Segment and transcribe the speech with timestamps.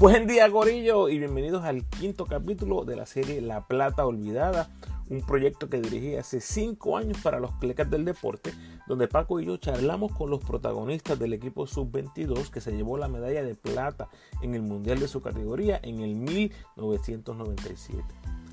[0.00, 4.70] Buen día, Gorillo, y bienvenidos al quinto capítulo de la serie La Plata Olvidada,
[5.10, 8.54] un proyecto que dirigí hace cinco años para los clecas del deporte,
[8.88, 13.08] donde Paco y yo charlamos con los protagonistas del equipo sub-22 que se llevó la
[13.08, 14.08] medalla de plata
[14.40, 18.02] en el mundial de su categoría en el 1997.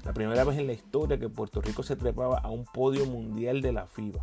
[0.04, 3.62] La primera vez en la historia que Puerto Rico se trepaba a un podio mundial
[3.62, 4.22] de la FIBA.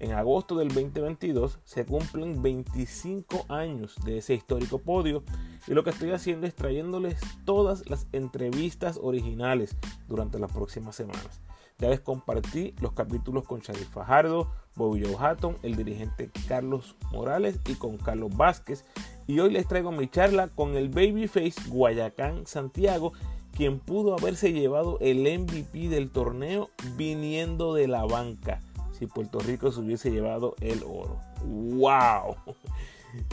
[0.00, 5.22] En agosto del 2022 se cumplen 25 años de ese histórico podio
[5.66, 9.76] y lo que estoy haciendo es trayéndoles todas las entrevistas originales
[10.08, 11.42] durante las próximas semanas.
[11.78, 17.60] Ya les compartí los capítulos con Charlie Fajardo, Bobby Joe Hatton, el dirigente Carlos Morales
[17.68, 18.86] y con Carlos Vázquez.
[19.26, 23.12] Y hoy les traigo mi charla con el Babyface Guayacán Santiago,
[23.54, 28.60] quien pudo haberse llevado el MVP del torneo viniendo de la banca
[29.00, 31.18] si Puerto Rico se hubiese llevado el oro.
[31.44, 32.36] ¡Wow!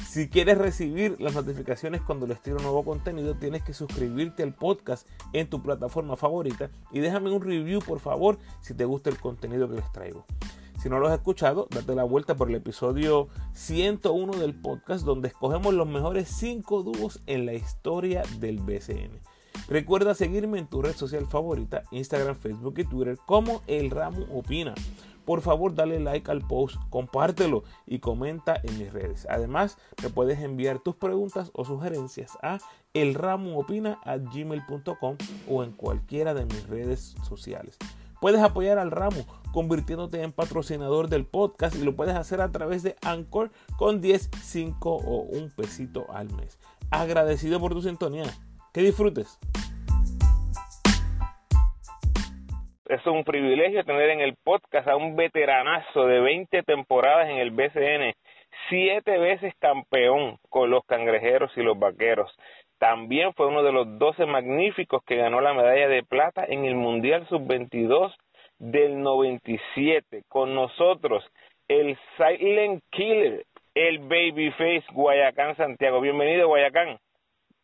[0.08, 5.08] Si quieres recibir las notificaciones cuando les tiro nuevo contenido, tienes que suscribirte al podcast
[5.34, 9.70] en tu plataforma favorita y déjame un review, por favor, si te gusta el contenido
[9.70, 10.26] que les traigo.
[10.82, 15.28] Si no lo has escuchado, date la vuelta por el episodio 101 del podcast donde
[15.28, 19.22] escogemos los mejores 5 dúos en la historia del BCN.
[19.70, 24.74] Recuerda seguirme en tu red social favorita, Instagram, Facebook y Twitter como El Ramo Opina
[25.28, 29.28] por favor dale like al post, compártelo y comenta en mis redes.
[29.30, 32.60] Además, me puedes enviar tus preguntas o sugerencias a
[32.94, 35.18] elramoopina.gmail.com
[35.50, 37.78] o en cualquiera de mis redes sociales.
[38.22, 42.84] Puedes apoyar al ramo convirtiéndote en patrocinador del podcast y lo puedes hacer a través
[42.84, 46.58] de Anchor con 10, 5 o un pesito al mes.
[46.90, 48.34] Agradecido por tu sintonía.
[48.72, 49.38] Que disfrutes.
[52.90, 57.52] Es un privilegio tener en el podcast a un veteranazo de 20 temporadas en el
[57.52, 58.14] BCN,
[58.70, 62.34] siete veces campeón con los cangrejeros y los vaqueros.
[62.80, 66.76] También fue uno de los 12 magníficos que ganó la medalla de plata en el
[66.76, 68.14] Mundial Sub-22
[68.60, 70.24] del 97.
[70.28, 71.26] Con nosotros,
[71.68, 73.44] el Silent Killer,
[73.74, 76.02] el Babyface Guayacán Santiago.
[76.02, 76.98] Bienvenido, Guayacán.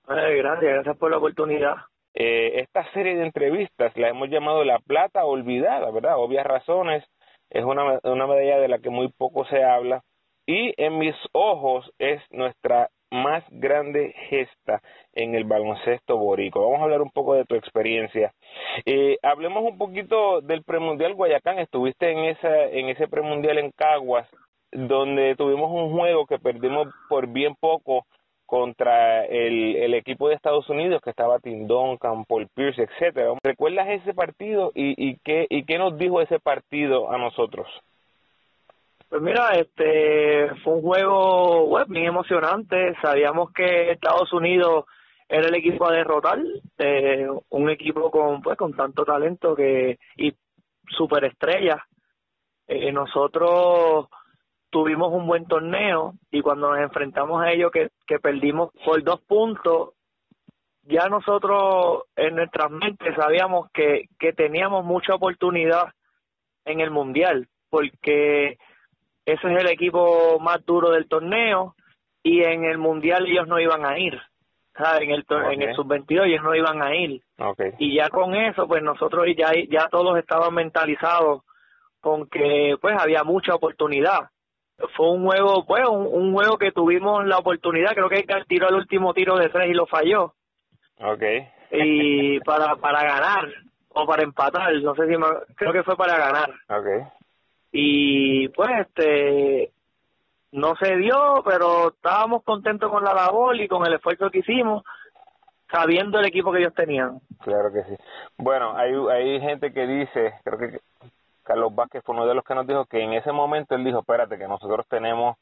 [0.07, 1.75] gracias, gracias por la oportunidad.
[2.15, 6.17] Eh, esta serie de entrevistas la hemos llamado La Plata Olvidada, ¿verdad?
[6.17, 7.03] Obvias razones,
[7.49, 10.03] es una, una medalla de la que muy poco se habla
[10.45, 14.81] y en mis ojos es nuestra más grande gesta
[15.13, 16.61] en el baloncesto borico.
[16.61, 18.33] Vamos a hablar un poco de tu experiencia.
[18.85, 21.59] Eh, hablemos un poquito del premundial Guayacán.
[21.59, 24.27] Estuviste en esa en ese premundial en Caguas,
[24.71, 28.05] donde tuvimos un juego que perdimos por bien poco
[28.53, 33.33] contra el, equipo de Estados Unidos que estaba Tim Duncan, Pierce, etcétera.
[33.41, 37.67] ¿Recuerdas ese partido y, y qué y qué nos dijo ese partido a nosotros?
[39.09, 42.93] Pues mira, este fue un juego web muy emocionante.
[43.01, 44.85] Sabíamos que Estados Unidos
[45.27, 46.37] era el equipo a derrotar,
[46.77, 50.31] eh, un equipo con pues con tanto talento que y
[50.95, 51.79] superestrellas.
[52.67, 54.09] Eh, nosotros
[54.73, 59.21] tuvimos un buen torneo y cuando nos enfrentamos a ellos que, que perdimos por dos
[59.21, 59.91] puntos,
[60.81, 65.93] ya nosotros en nuestras mentes sabíamos que, que teníamos mucha oportunidad
[66.65, 68.57] en el Mundial, porque
[69.25, 71.75] ese es el equipo más duro del torneo
[72.23, 74.19] y en el Mundial ellos no iban a ir.
[74.99, 77.21] En el, en el sub-22 ellos no iban a ir.
[77.77, 81.43] Y ya con eso, pues nosotros ya, ya todos estaban mentalizados
[82.01, 84.31] con que pues había mucha oportunidad
[84.95, 88.75] fue un juego, pues, un, juego que tuvimos la oportunidad, creo que él tiró el
[88.75, 90.33] último tiro de tres y lo falló.
[90.99, 91.47] Okay.
[91.71, 93.49] Y para, para ganar,
[93.89, 95.13] o para empatar, no sé si
[95.55, 96.49] creo que fue para ganar.
[96.67, 97.01] Okay.
[97.71, 99.71] Y pues, este,
[100.51, 104.83] no se dio, pero estábamos contentos con la labor y con el esfuerzo que hicimos,
[105.71, 107.19] sabiendo el equipo que ellos tenían.
[107.41, 107.95] Claro que sí.
[108.37, 110.79] Bueno, hay, hay gente que dice, creo que
[111.43, 113.99] Carlos Vázquez fue uno de los que nos dijo que en ese momento él dijo,
[113.99, 115.37] espérate, que nosotros tenemos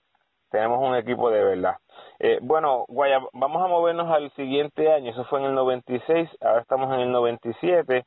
[0.52, 1.78] tenemos un equipo de verdad.
[2.20, 6.62] Eh, bueno, Guaya, vamos a movernos al siguiente año, eso fue en el 96, ahora
[6.62, 8.04] estamos en el 97,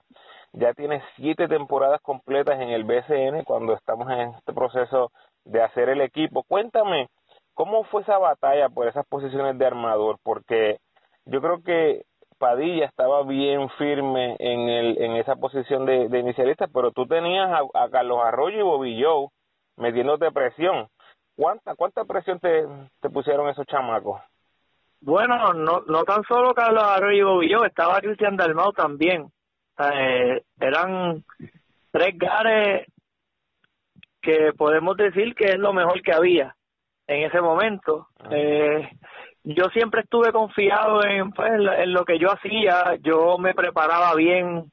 [0.53, 5.11] ya tiene siete temporadas completas en el BCN cuando estamos en este proceso
[5.45, 6.45] de hacer el equipo.
[6.45, 7.09] Cuéntame,
[7.55, 10.19] ¿cómo fue esa batalla por esas posiciones de armador?
[10.23, 10.79] Porque
[11.25, 12.05] yo creo que
[12.45, 17.49] Padilla estaba bien firme en el en esa posición de, de inicialista, pero tú tenías
[17.51, 19.29] a, Carlos Arroyo y Bobby Joe
[19.79, 20.89] metiéndote presión.
[21.35, 22.67] ¿Cuánta cuánta presión te,
[23.01, 24.21] te pusieron esos chamacos?
[25.01, 29.33] Bueno, no no tan solo Carlos Arroyo y Bobby Joe, estaba Cristian Dalmau también.
[29.79, 31.25] Eh, eran
[31.93, 32.87] tres gares
[34.21, 36.55] que podemos decir que es lo mejor que había
[37.07, 38.09] en ese momento.
[38.21, 38.29] Ah.
[38.33, 38.91] Eh,
[39.45, 44.71] yo siempre estuve confiado en, pues, en lo que yo hacía, yo me preparaba bien,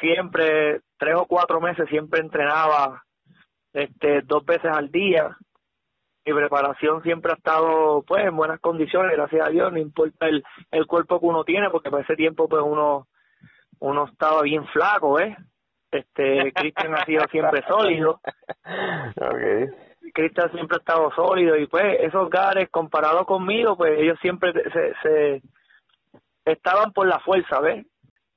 [0.00, 3.02] siempre, tres o cuatro meses, siempre entrenaba
[3.72, 5.36] este dos veces al día.
[6.24, 10.42] Mi preparación siempre ha estado pues en buenas condiciones, gracias a Dios, no importa el,
[10.70, 13.06] el cuerpo que uno tiene, porque para ese tiempo pues uno
[13.78, 15.36] uno estaba bien flaco, ¿eh?
[15.90, 18.20] Este, Cristian ha sido siempre sólido.
[19.18, 19.68] Okay.
[20.12, 24.94] Cristian siempre ha estado sólido y pues esos gares comparados conmigo, pues ellos siempre se,
[25.02, 25.42] se
[26.44, 27.86] estaban por la fuerza, ¿ves?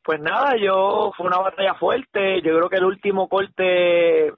[0.03, 4.33] Pues nada, yo fue una batalla fuerte, yo creo que el último corte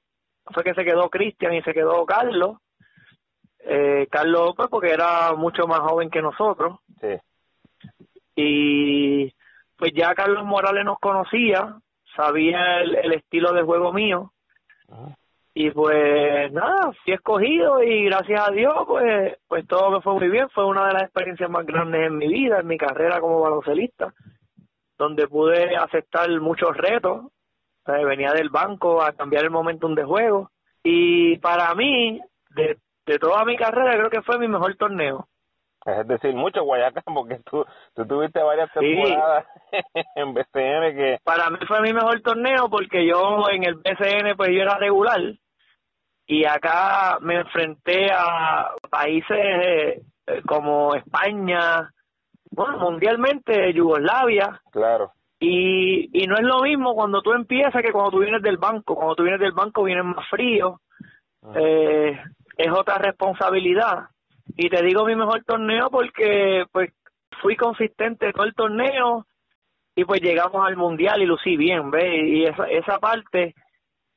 [0.45, 2.57] fue que se quedó Cristian y se quedó Carlos.
[3.59, 6.79] Eh, Carlos, pues porque era mucho más joven que nosotros.
[6.99, 7.17] Sí.
[8.35, 9.33] Y
[9.77, 11.77] pues ya Carlos Morales nos conocía,
[12.15, 14.31] sabía el, el estilo de juego mío.
[15.53, 20.29] Y pues nada, fui escogido y gracias a Dios pues pues todo me fue muy
[20.29, 23.41] bien, fue una de las experiencias más grandes en mi vida, en mi carrera como
[23.41, 24.13] baloncelista,
[24.97, 27.25] donde pude aceptar muchos retos,
[27.85, 30.51] venía del banco a cambiar el momentum de juego.
[30.83, 32.21] Y para mí
[32.51, 35.27] de, de toda mi carrera creo que fue mi mejor torneo.
[35.85, 39.45] Es decir, mucho Guayacán, porque tú, tú tuviste varias temporadas
[40.15, 41.17] en BCN que...
[41.23, 45.19] Para mí fue mi mejor torneo porque yo en el BCN pues yo era regular
[46.27, 50.01] y acá me enfrenté a países eh,
[50.47, 51.91] como España,
[52.51, 54.61] bueno, mundialmente Yugoslavia.
[54.71, 55.11] Claro.
[55.39, 58.95] Y, y no es lo mismo cuando tú empiezas que cuando tú vienes del banco.
[58.95, 60.79] Cuando tú vienes del banco vienes más frío.
[61.43, 61.53] Ah.
[61.55, 62.21] Eh,
[62.55, 64.05] es otra responsabilidad
[64.55, 66.91] y te digo mi mejor torneo porque pues
[67.41, 69.25] fui consistente todo el torneo
[69.95, 72.27] y pues llegamos al mundial y lucí bien, ¿ves?
[72.27, 73.53] Y esa, esa parte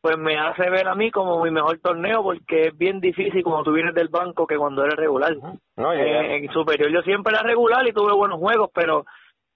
[0.00, 3.64] pues me hace ver a mí como mi mejor torneo porque es bien difícil cuando
[3.64, 5.34] tú vienes del banco que cuando eres regular.
[5.76, 9.06] No, eh, en superior yo siempre era regular y tuve buenos juegos, pero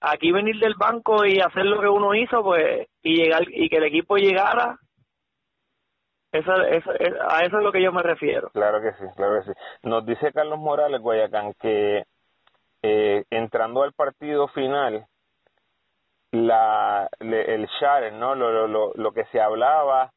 [0.01, 3.77] aquí venir del banco y hacer lo que uno hizo, pues, y llegar y que
[3.77, 4.79] el equipo llegara
[6.31, 6.91] eso, eso,
[7.27, 8.49] a eso es lo que yo me refiero.
[8.51, 9.59] Claro que sí, claro que sí.
[9.83, 12.03] Nos dice Carlos Morales, Guayacán, que
[12.83, 15.05] eh, entrando al partido final,
[16.31, 18.35] la, el share, ¿no?
[18.35, 20.11] Lo, lo, lo, que se hablaba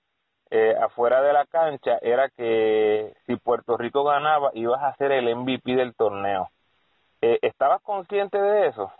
[0.50, 5.34] eh, afuera de la cancha era que si Puerto Rico ganaba, ibas a ser el
[5.34, 6.50] MVP del torneo.
[7.22, 8.92] Eh, ¿Estabas consciente de eso?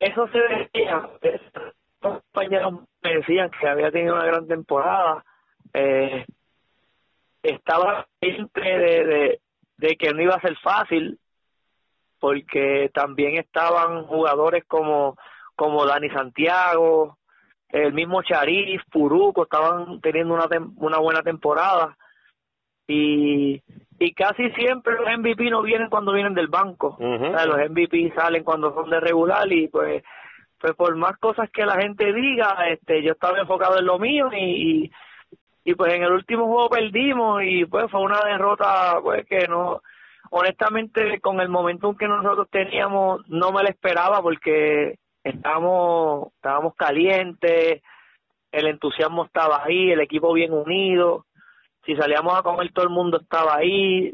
[0.00, 1.08] Eso se decía.
[2.02, 5.24] Los compañeros me decían que había tenido una gran temporada
[5.74, 6.24] eh,
[7.42, 9.40] estaba siempre de,
[9.76, 11.18] de, que no iba a ser fácil
[12.18, 15.16] porque también estaban jugadores como
[15.56, 17.18] como Dani Santiago,
[17.68, 21.96] el mismo Charif, Puruco, estaban teniendo una, una buena temporada.
[22.88, 23.62] Y,
[23.98, 28.74] y casi siempre los MVP no vienen cuando vienen del banco, los MVP salen cuando
[28.74, 30.02] son de regular y pues
[30.60, 34.30] pues por más cosas que la gente diga, este yo estaba enfocado en lo mío
[34.32, 34.92] y, y
[35.72, 39.80] pues en el último juego perdimos y pues fue una derrota pues que no
[40.30, 47.80] honestamente con el momentum que nosotros teníamos no me la esperaba porque estábamos estábamos calientes
[48.52, 51.24] el entusiasmo estaba ahí el equipo bien unido
[51.86, 54.12] si salíamos a comer todo el mundo estaba ahí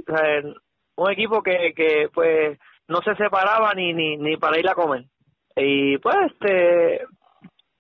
[0.97, 2.59] un equipo que que pues
[2.90, 5.04] no se separaba ni ni ni para ir a comer.
[5.57, 7.07] Y pues este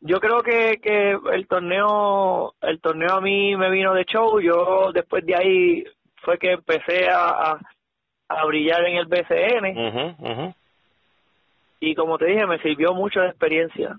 [0.00, 4.40] yo creo que, que el torneo el torneo a mí me vino de show.
[4.40, 5.84] Yo después de ahí
[6.22, 7.58] fue que empecé a,
[8.28, 10.54] a, brillar en el BCN
[11.80, 13.98] y como te dije me sirvió mucho de experiencia.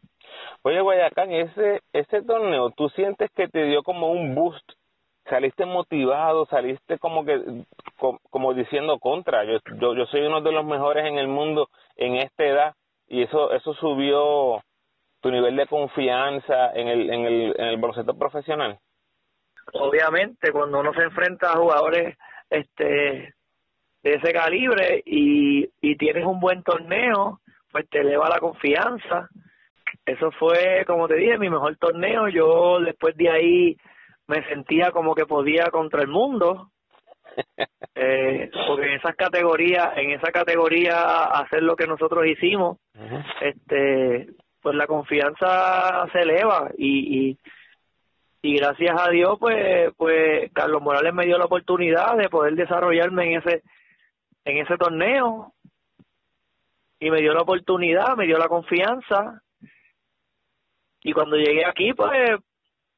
[0.63, 4.71] Oye Guayacán ese ese torneo tú sientes que te dio como un boost
[5.25, 7.63] saliste motivado saliste como que
[8.29, 12.15] como, diciendo contra yo, yo yo soy uno de los mejores en el mundo en
[12.15, 12.73] esta edad
[13.07, 14.61] y eso eso subió
[15.21, 18.79] tu nivel de confianza en el, en el, en el baloncesto profesional?
[19.73, 22.17] Obviamente, cuando uno se enfrenta a jugadores
[22.49, 23.33] este
[24.03, 27.39] de ese calibre y, y tienes un buen torneo,
[27.71, 29.29] pues te eleva la confianza.
[30.05, 32.27] Eso fue, como te dije, mi mejor torneo.
[32.27, 33.77] Yo después de ahí
[34.27, 36.71] me sentía como que podía contra el mundo.
[37.95, 42.77] eh, porque en esas categorías, en esa categoría hacer lo que nosotros hicimos,
[43.41, 44.27] este,
[44.61, 47.37] pues la confianza se eleva y, y
[48.43, 53.25] y gracias a Dios pues pues Carlos Morales me dio la oportunidad de poder desarrollarme
[53.25, 53.63] en ese
[54.45, 55.53] en ese torneo
[56.99, 59.41] y me dio la oportunidad me dio la confianza.
[61.03, 62.39] Y cuando llegué aquí pues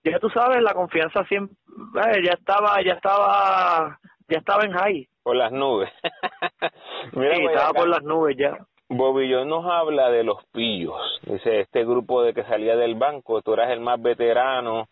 [0.03, 1.55] ya tú sabes la confianza siempre
[1.95, 5.09] eh, ya estaba ya estaba ya estaba en high.
[5.23, 5.89] Por las nubes.
[7.13, 8.57] Mira, sí, estaba por las nubes ya
[8.93, 13.53] Bobillo nos habla de los pillos dice este grupo de que salía del banco tú
[13.53, 14.87] eras el más veterano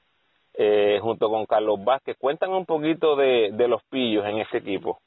[0.53, 2.17] eh, junto con Carlos Vázquez.
[2.20, 5.00] Cuéntame un poquito de, los pillos en ese equipo.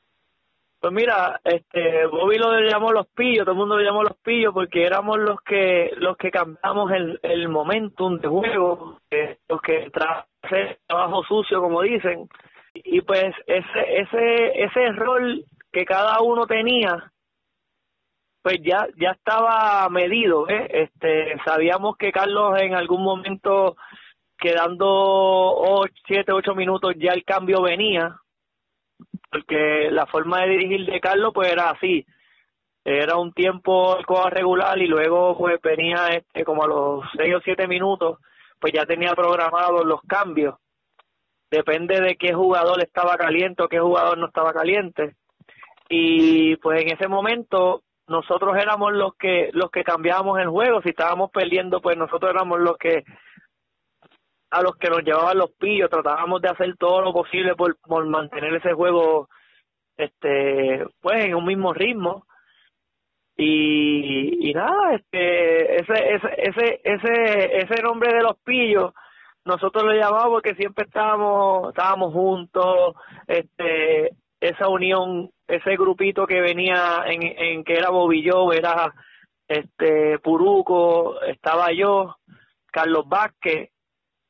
[0.81, 4.53] Pues mira, este, Bobby lo llamó los pillos, todo el mundo lo llamó los pillos
[4.53, 8.99] porque éramos los que los que cambiamos el, el momentum de juego,
[9.49, 9.91] los que
[10.43, 12.29] hacer trabajo sucio como dicen,
[12.75, 17.13] y pues ese ese ese rol que cada uno tenía
[18.45, 20.69] pues ya ya estaba medido, ¿eh?
[20.71, 23.75] este sabíamos que Carlos en algún momento
[24.37, 28.21] quedando ocho, siete, ocho minutos ya el cambio venía,
[29.31, 32.05] porque la forma de dirigir de Carlos pues era así,
[32.85, 33.97] era un tiempo
[34.29, 38.19] regular y luego pues venía este como a los seis o siete minutos
[38.61, 40.57] pues ya tenía programados los cambios.
[41.51, 45.17] Depende de qué jugador estaba caliente o qué jugador no estaba caliente.
[45.89, 50.83] Y pues en ese momento nosotros éramos los que los que cambiábamos el juego.
[50.83, 53.05] Si estábamos perdiendo pues nosotros éramos los que
[54.51, 58.07] a los que nos llevaban los pillos, tratábamos de hacer todo lo posible por, por
[58.07, 59.29] mantener ese juego
[59.97, 62.27] este pues en un mismo ritmo.
[63.37, 68.93] Y, y nada este ese ese ese ese ese nombre de los pillos
[69.45, 72.95] nosotros lo llamamos porque siempre estábamos estábamos juntos
[73.27, 74.11] este
[74.49, 78.93] esa unión ese grupito que venía en, en que era Bobillo era
[79.49, 82.17] este Puruco estaba yo
[82.71, 83.71] Carlos Vázquez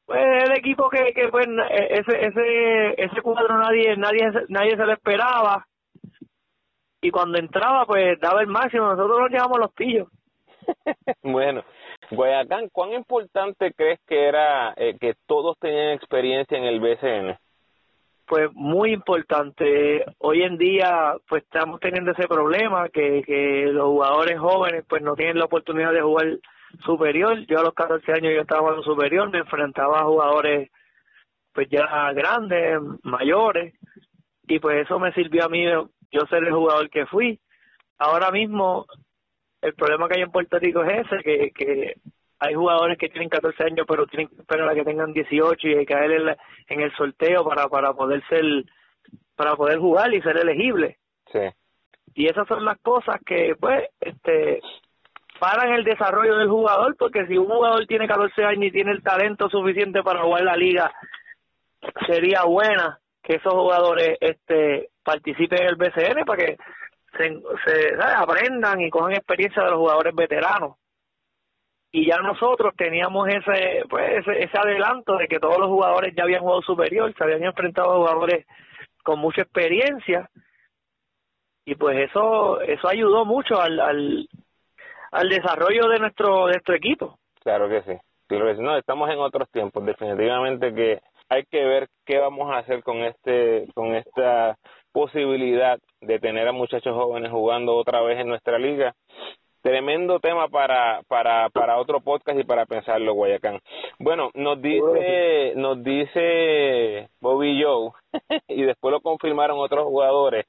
[0.07, 4.93] pues el equipo que, que pues, ese, ese, ese cuadro nadie, nadie, nadie se lo
[4.93, 5.67] esperaba.
[7.01, 8.87] Y cuando entraba, pues daba el máximo.
[8.87, 10.09] Nosotros nos llevamos los pillos.
[11.23, 11.65] bueno,
[12.11, 17.39] Guayacán, ¿cuán importante crees que era eh, que todos tenían experiencia en el BCN?
[18.27, 20.05] Pues muy importante.
[20.19, 25.15] Hoy en día, pues estamos teniendo ese problema que, que los jugadores jóvenes, pues no
[25.15, 26.39] tienen la oportunidad de jugar
[26.85, 27.39] superior.
[27.47, 30.71] Yo a los 14 años yo estaba en superior, me enfrentaba a jugadores
[31.53, 33.75] pues ya grandes, mayores,
[34.49, 35.65] y pues eso me sirvió a mí
[36.11, 37.41] yo ser el jugador que fui.
[37.99, 38.87] Ahora mismo
[39.63, 41.95] el problema que hay en Puerto Rico es ese, que, que
[42.45, 45.87] hay jugadores que tienen 14 años pero tienen que esperar a que tengan 18 y
[45.87, 46.37] caer en,
[46.69, 48.45] en el sorteo para, para poder ser,
[49.37, 50.99] para poder jugar y ser elegible.
[51.33, 51.41] Sí.
[52.15, 54.61] Y esas son las cosas que pues este
[55.41, 59.03] paran el desarrollo del jugador, porque si un jugador tiene 14 años y tiene el
[59.03, 60.93] talento suficiente para jugar la liga,
[62.07, 66.57] sería buena que esos jugadores este participen en el BCN para que
[67.17, 70.77] se, se aprendan y cojan experiencia de los jugadores veteranos.
[71.97, 76.25] Y ya nosotros teníamos ese, pues, ese, ese adelanto de que todos los jugadores ya
[76.25, 78.47] habían jugado superior, se habían enfrentado a jugadores
[79.05, 80.29] con mucha experiencia
[81.65, 84.29] y pues eso eso ayudó mucho al, al,
[85.13, 87.17] al desarrollo de nuestro, de nuestro equipo.
[87.45, 87.97] Claro que sí.
[88.59, 89.87] No, estamos en otros tiempos.
[89.87, 90.99] Definitivamente que
[91.29, 94.59] hay que ver qué vamos a hacer con este, con esta
[94.91, 98.95] posibilidad de tener a muchachos jóvenes jugando otra vez en nuestra liga.
[99.65, 103.61] Tremendo tema para, para, para otro podcast y para pensarlo, Guayacán.
[103.99, 107.93] Bueno, nos dice, nos dice Bobby Joe,
[108.49, 110.45] y después lo confirmaron otros jugadores,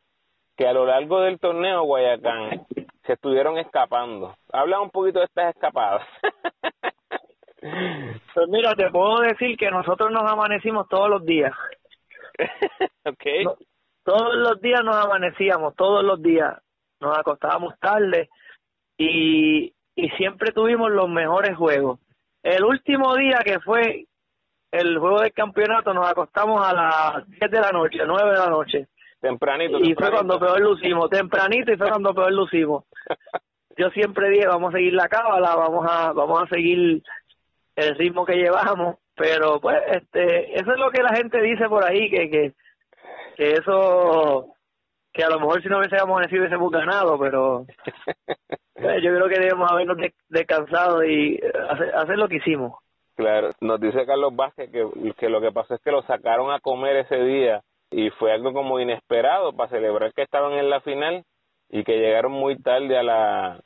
[0.58, 2.66] que a lo largo del torneo, Guayacán,
[3.06, 4.36] se estuvieron escapando.
[4.52, 6.06] Habla un poquito de estas escapadas.
[7.62, 11.54] pues mira, te puedo decir que nosotros nos amanecimos todos los días.
[13.06, 13.46] okay.
[14.04, 16.62] todos los días nos amanecíamos, todos los días.
[17.00, 18.28] Nos acostábamos tarde
[18.98, 22.00] y, y siempre tuvimos los mejores juegos.
[22.44, 24.06] El último día que fue
[24.72, 28.50] el juego del campeonato nos acostamos a las 10 de la noche, 9 de la
[28.50, 28.88] noche.
[29.22, 29.80] Tempranito.
[29.80, 32.84] Y fue cuando peor lucimos, tempranito y fue cuando peor lucimos.
[33.78, 37.02] Yo siempre dije, vamos a seguir la cábala, vamos a, vamos a seguir
[37.76, 41.84] el ritmo que llevamos, pero pues este, eso es lo que la gente dice por
[41.84, 42.54] ahí, que, que,
[43.36, 44.54] que eso,
[45.12, 47.66] que a lo mejor si no hubiésemos nacido hubiésemos ganado, pero
[48.76, 49.98] yo creo que debemos habernos
[50.30, 51.40] descansado y
[51.70, 52.74] hacer, hacer lo que hicimos.
[53.16, 54.86] Claro, nos dice Carlos Vázquez que,
[55.18, 58.52] que lo que pasó es que lo sacaron a comer ese día y fue algo
[58.52, 61.24] como inesperado para celebrar que estaban en la final
[61.70, 63.60] y que llegaron muy tarde a la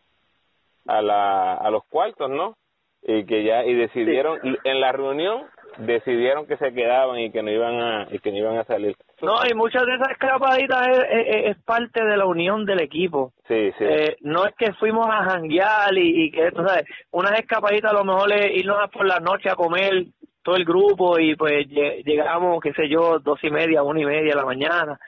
[0.85, 2.55] a la a los cuartos, ¿no?
[3.01, 5.47] Y que ya y decidieron en la reunión
[5.79, 8.95] decidieron que se quedaban y que no iban a y que no iban a salir.
[9.21, 13.33] No, y muchas de esas escapaditas es, parte de la unión del equipo.
[13.47, 13.83] Sí, sí.
[13.83, 17.95] Eh, no es que fuimos a janguear y, y que, tú sabes, unas escapaditas a
[17.95, 20.05] lo mejor es irnos por la noche a comer
[20.43, 24.31] todo el grupo y pues llegamos, qué sé yo, dos y media, una y media
[24.31, 24.99] de la mañana.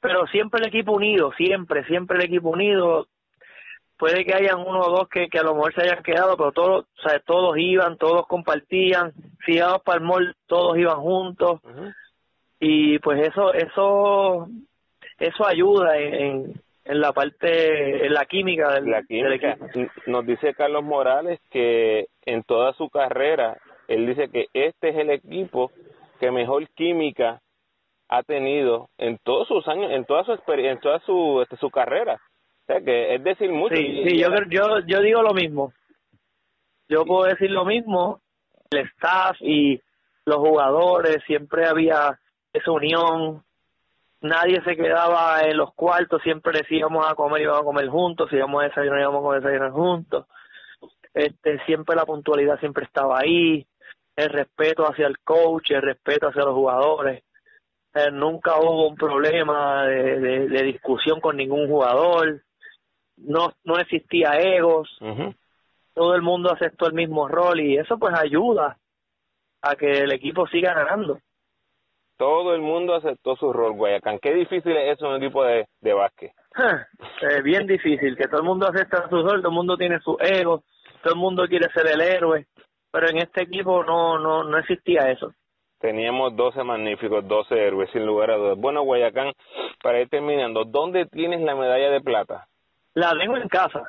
[0.00, 3.06] Pero siempre el equipo unido, siempre, siempre el equipo unido.
[3.96, 6.52] Puede que hayan uno o dos que, que a lo mejor se hayan quedado, pero
[6.52, 9.12] todos, o sea, todos iban, todos compartían.
[9.46, 11.60] Si íbamos para el mall, todos iban juntos.
[12.58, 14.48] Y pues eso, eso,
[15.18, 19.56] eso ayuda en, en la parte, en la química del, la química.
[20.06, 23.58] Nos dice Carlos Morales que en toda su carrera
[23.88, 25.70] él dice que este es el equipo
[26.20, 27.40] que mejor química
[28.08, 31.70] ha tenido en todos sus años, en toda su experiencia, en toda su, este, su
[31.70, 32.20] carrera.
[32.64, 33.74] O sea, que es decir mucho.
[33.76, 35.72] Sí, sí yo, yo, yo digo lo mismo.
[36.88, 38.20] Yo puedo decir lo mismo.
[38.70, 39.80] El staff y
[40.24, 42.18] los jugadores, siempre había
[42.52, 43.44] esa unión.
[44.22, 48.36] Nadie se quedaba en los cuartos, siempre decíamos a comer, íbamos a comer juntos, si
[48.36, 50.26] íbamos a desayunar, íbamos a desayunar juntos.
[51.12, 53.66] Este, siempre la puntualidad siempre estaba ahí
[54.16, 57.22] el respeto hacia el coach, el respeto hacia los jugadores.
[57.94, 62.42] Eh, nunca hubo un problema de, de, discusión con ningún jugador.
[63.16, 64.88] No, no existía egos.
[65.94, 68.78] Todo el mundo aceptó el mismo rol y eso pues ayuda
[69.62, 71.18] a que el equipo siga ganando.
[72.16, 74.18] Todo el mundo aceptó su rol, Guayacán.
[74.20, 76.32] Qué difícil es eso en un equipo de, de básquet.
[77.20, 80.16] Es bien difícil, que todo el mundo acepta su rol, todo el mundo tiene su
[80.20, 80.62] ego,
[81.02, 82.46] todo el mundo quiere ser el héroe
[82.94, 85.32] pero en este equipo no, no, no existía eso.
[85.80, 88.56] Teníamos 12 magníficos, 12 héroes, sin lugar a dudas.
[88.56, 89.32] Bueno, Guayacán,
[89.82, 92.46] para ir terminando, ¿dónde tienes la medalla de plata?
[92.94, 93.82] La tengo en casa,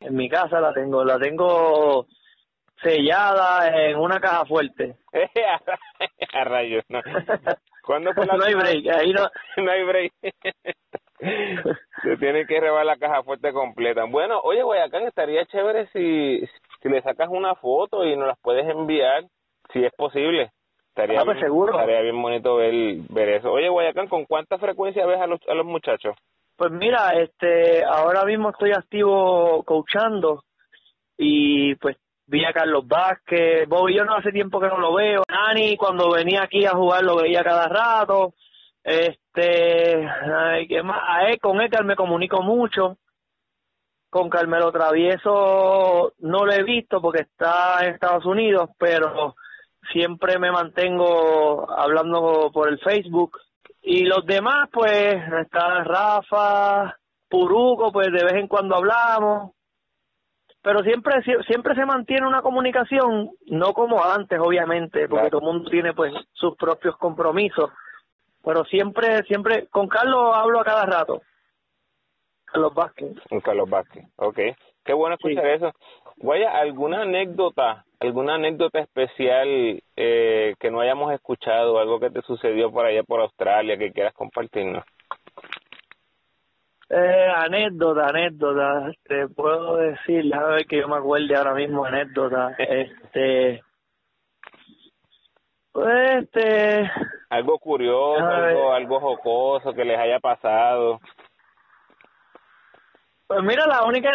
[0.00, 2.06] en mi casa la tengo, la tengo
[2.82, 4.96] sellada en una caja fuerte.
[6.32, 7.00] a rayos, no.
[7.82, 9.28] ¿Cuándo fue la no hay break, ahí no...
[9.62, 10.12] no hay break.
[12.02, 14.04] Se tiene que rebar la caja fuerte completa.
[14.04, 16.46] Bueno, oye, Guayacán, estaría chévere si,
[16.82, 19.24] si le sacas una foto y nos las puedes enviar,
[19.72, 20.50] si es posible.
[20.88, 21.72] Estaría, ah, pues seguro.
[21.72, 22.72] estaría bien bonito ver,
[23.10, 23.52] ver eso.
[23.52, 26.16] Oye, Guayacán, ¿con cuánta frecuencia ves a los, a los muchachos?
[26.56, 30.44] Pues mira, este, ahora mismo estoy activo coachando
[31.18, 35.22] y pues vi a Carlos Vázquez, Bobby yo no hace tiempo que no lo veo,
[35.28, 38.32] Nani cuando venía aquí a jugar lo veía cada rato,
[38.82, 40.08] este,
[40.68, 41.00] ¿qué más?
[41.06, 42.96] A él, con Edgar me comunico mucho,
[44.08, 49.34] con Carmelo Travieso no lo he visto porque está en Estados Unidos, pero
[49.92, 53.38] siempre me mantengo hablando por el Facebook.
[53.88, 59.52] Y los demás, pues, está Rafa, Puruco, pues de vez en cuando hablamos.
[60.60, 65.70] Pero siempre siempre se mantiene una comunicación, no como antes, obviamente, porque todo el mundo
[65.70, 67.70] tiene pues sus propios compromisos.
[68.44, 71.22] Pero siempre, siempre, con Carlos hablo a cada rato.
[72.44, 73.12] Carlos Vázquez.
[73.30, 74.38] Un Carlos Vázquez, ok.
[74.86, 75.72] Qué bueno escuchar eso.
[76.18, 82.70] Vaya, ¿alguna anécdota, alguna anécdota especial eh, que no hayamos escuchado, algo que te sucedió
[82.70, 84.84] por allá por Australia que quieras compartirnos?
[86.88, 92.54] Eh, anécdota, anécdota, te puedo decir, a ver que yo me acuerde ahora mismo anécdota,
[92.58, 93.60] este,
[95.72, 96.90] pues este,
[97.28, 101.00] algo curioso, algo, algo jocoso que les haya pasado.
[103.36, 104.08] Pues mira, la única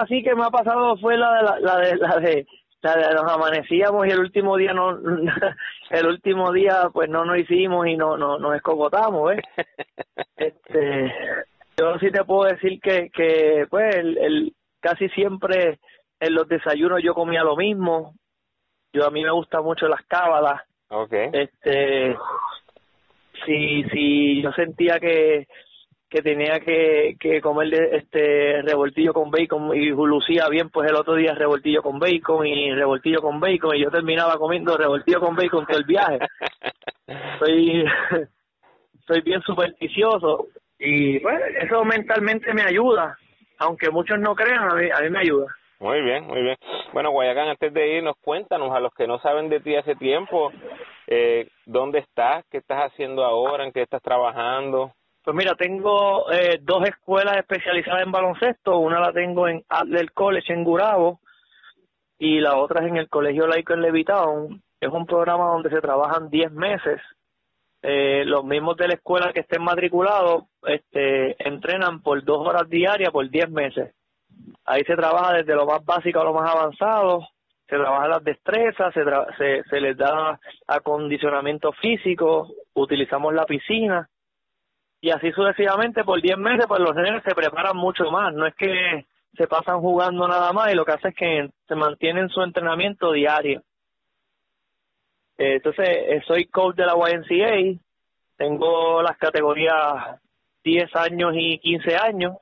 [0.00, 2.46] así que me ha pasado fue la de la, de la de
[2.82, 4.90] la de nos amanecíamos y el último día no
[5.90, 9.42] el último día pues no nos hicimos y no no nos escogotamos, ¿ves?
[10.36, 11.12] este
[11.76, 15.80] yo sí te puedo decir que que pues el, el casi siempre
[16.20, 18.14] en los desayunos yo comía lo mismo.
[18.92, 20.62] Yo a mí me gusta mucho las cábalas.
[20.88, 21.28] Okay.
[21.32, 22.16] Este
[23.44, 25.48] si si yo sentía que
[26.10, 31.14] que tenía que, que comer este revoltillo con bacon y lucía bien pues el otro
[31.14, 35.64] día revoltillo con bacon y revoltillo con bacon y yo terminaba comiendo revoltillo con bacon
[35.66, 36.18] todo el viaje
[37.38, 37.84] soy
[39.06, 40.48] soy bien supersticioso
[40.80, 43.16] y pues eso mentalmente me ayuda
[43.58, 45.46] aunque muchos no crean a mí, a mí me ayuda
[45.78, 46.56] muy bien, muy bien.
[46.92, 50.52] Bueno, Guayacán, antes de irnos, cuéntanos a los que no saben de ti hace tiempo,
[51.06, 52.44] eh, ¿dónde estás?
[52.50, 53.64] ¿Qué estás haciendo ahora?
[53.64, 54.92] ¿En qué estás trabajando?
[55.22, 58.78] Pues mira, tengo eh, dos escuelas especializadas en baloncesto.
[58.78, 61.20] Una la tengo en Adler College en Gurabo
[62.18, 64.62] y la otra es en el Colegio Laico en Levitown.
[64.80, 67.00] Es un programa donde se trabajan 10 meses
[67.82, 73.10] eh, los mismos de la escuela que estén matriculados este, entrenan por dos horas diarias
[73.10, 73.94] por diez meses.
[74.66, 77.26] Ahí se trabaja desde lo más básico a lo más avanzado,
[77.66, 79.02] se trabaja las destrezas, se,
[79.38, 84.08] se, se les da acondicionamiento físico, utilizamos la piscina
[85.00, 88.54] y así sucesivamente por diez meses pues los niños se preparan mucho más, no es
[88.54, 92.42] que se pasan jugando nada más y lo que hace es que se mantienen su
[92.42, 93.62] entrenamiento diario.
[95.38, 97.80] Entonces, eh, soy coach de la YNCA,
[98.36, 100.20] tengo las categorías
[100.64, 102.36] 10 años y 15 años.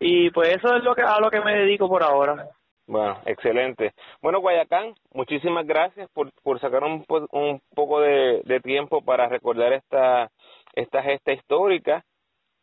[0.00, 2.48] Y pues eso es lo que a lo que me dedico por ahora.
[2.88, 3.92] Bueno, excelente.
[4.20, 10.30] Bueno, Guayacán, muchísimas gracias por, por sacar un, un poco de tiempo para recordar esta,
[10.76, 12.04] esta gesta histórica.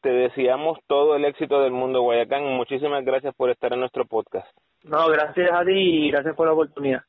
[0.01, 2.45] Te deseamos todo el éxito del mundo, Guayacán.
[2.55, 4.47] Muchísimas gracias por estar en nuestro podcast.
[4.83, 7.01] No, gracias a ti y gracias por la oportunidad.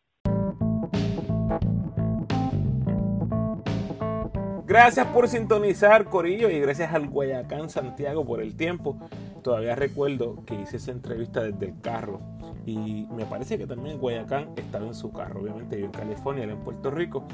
[4.66, 8.96] Gracias por sintonizar, Corillo, y gracias al Guayacán Santiago por el tiempo.
[9.42, 12.18] Todavía recuerdo que hice esa entrevista desde el carro
[12.66, 15.42] y me parece que también Guayacán estaba en su carro.
[15.42, 17.24] Obviamente yo en California, él en Puerto Rico.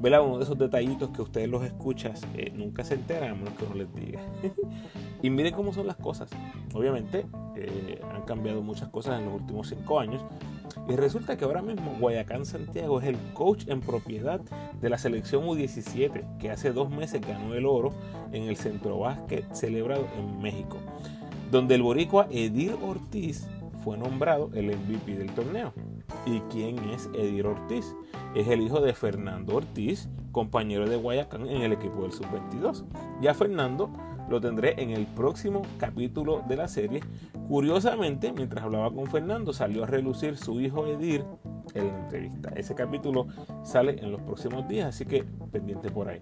[0.00, 3.54] Vela uno de esos detallitos que ustedes los escuchas eh, nunca se enteran a menos
[3.54, 4.20] que uno les diga.
[5.22, 6.28] y miren cómo son las cosas.
[6.74, 10.22] Obviamente eh, han cambiado muchas cosas en los últimos cinco años.
[10.88, 14.40] Y resulta que ahora mismo Guayacán Santiago es el coach en propiedad
[14.80, 17.92] de la selección U17 que hace dos meses ganó el oro
[18.32, 20.78] en el Centro Básquet celebrado en México,
[21.50, 23.46] donde el boricua Edir Ortiz
[23.84, 25.74] fue nombrado el MVP del torneo.
[26.24, 27.94] ¿Y quién es Edir Ortiz?
[28.34, 32.84] Es el hijo de Fernando Ortiz, compañero de Guayacán en el equipo del Sub-22.
[33.20, 33.90] Ya Fernando
[34.30, 37.02] lo tendré en el próximo capítulo de la serie.
[37.46, 41.22] Curiosamente, mientras hablaba con Fernando, salió a relucir su hijo Edir
[41.74, 42.50] en la entrevista.
[42.56, 43.26] Ese capítulo
[43.64, 46.20] sale en los próximos días, así que pendiente por ahí.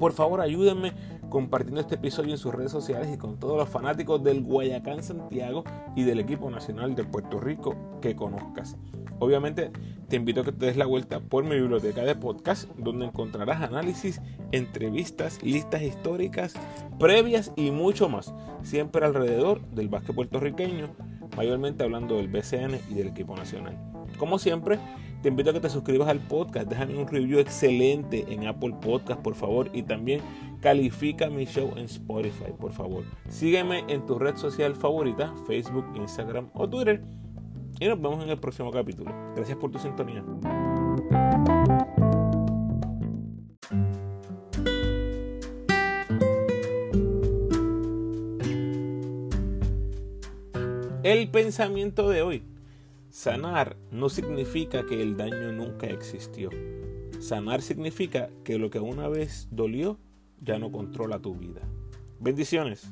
[0.00, 0.94] Por favor, ayúdenme
[1.28, 5.62] compartiendo este episodio en sus redes sociales y con todos los fanáticos del Guayacán Santiago
[5.94, 8.78] y del equipo nacional de Puerto Rico que conozcas.
[9.18, 9.70] Obviamente
[10.08, 13.60] te invito a que te des la vuelta por mi biblioteca de podcast donde encontrarás
[13.60, 16.54] análisis, entrevistas, listas históricas,
[16.98, 18.32] previas y mucho más,
[18.62, 20.88] siempre alrededor del básquet puertorriqueño,
[21.40, 23.74] mayormente hablando del BCN y del equipo nacional.
[24.18, 24.78] Como siempre,
[25.22, 29.22] te invito a que te suscribas al podcast, déjame un review excelente en Apple Podcast,
[29.22, 30.20] por favor, y también
[30.60, 33.04] califica mi show en Spotify, por favor.
[33.30, 37.02] Sígueme en tu red social favorita, Facebook, Instagram o Twitter
[37.80, 39.10] y nos vemos en el próximo capítulo.
[39.34, 40.22] Gracias por tu sintonía.
[51.20, 52.42] El pensamiento de hoy.
[53.10, 56.48] Sanar no significa que el daño nunca existió.
[57.18, 59.98] Sanar significa que lo que una vez dolió
[60.40, 61.60] ya no controla tu vida.
[62.20, 62.90] Bendiciones.